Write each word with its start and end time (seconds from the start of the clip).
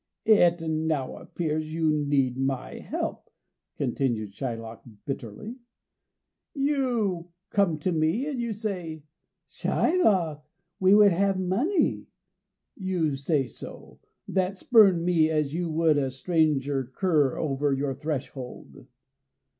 "It 0.25 0.61
now 0.67 1.17
appears 1.17 1.75
you 1.75 1.91
need 1.91 2.35
my 2.35 2.79
help," 2.79 3.29
continued 3.75 4.31
Shylock 4.33 4.81
bitterly. 5.05 5.57
"You 6.55 7.29
come 7.51 7.77
to 7.81 7.91
me 7.91 8.25
and 8.25 8.41
you 8.41 8.51
say, 8.51 9.03
'Shylock, 9.47 10.41
we 10.79 10.95
would 10.95 11.11
have 11.11 11.39
money' 11.39 12.07
you 12.75 13.15
say 13.15 13.45
so, 13.45 13.99
that 14.27 14.57
spurned 14.57 15.05
me 15.05 15.29
as 15.29 15.53
you 15.53 15.69
would 15.69 15.99
a 15.99 16.09
stranger 16.09 16.83
cur 16.83 17.37
over 17.37 17.71
your 17.71 17.93
threshold! 17.93 18.87